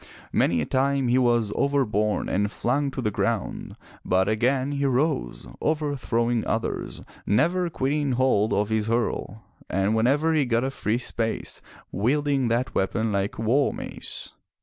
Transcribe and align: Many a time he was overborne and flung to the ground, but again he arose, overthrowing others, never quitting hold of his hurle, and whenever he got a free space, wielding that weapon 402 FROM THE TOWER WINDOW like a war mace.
Many 0.33 0.61
a 0.61 0.65
time 0.65 1.09
he 1.09 1.19
was 1.19 1.53
overborne 1.55 2.27
and 2.27 2.51
flung 2.51 2.89
to 2.89 3.03
the 3.03 3.11
ground, 3.11 3.75
but 4.03 4.27
again 4.27 4.71
he 4.71 4.83
arose, 4.85 5.45
overthrowing 5.61 6.43
others, 6.47 7.01
never 7.27 7.69
quitting 7.69 8.13
hold 8.13 8.51
of 8.51 8.69
his 8.69 8.87
hurle, 8.87 9.43
and 9.69 9.93
whenever 9.95 10.33
he 10.33 10.45
got 10.45 10.63
a 10.63 10.71
free 10.71 10.97
space, 10.97 11.61
wielding 11.91 12.47
that 12.47 12.73
weapon 12.73 13.11
402 13.11 13.13
FROM 13.13 13.13
THE 13.13 13.19
TOWER 13.19 13.35
WINDOW 13.35 13.37
like 13.37 13.37
a 13.37 13.41
war 13.47 13.73
mace. 13.95 14.31